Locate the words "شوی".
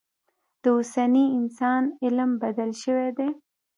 2.81-3.09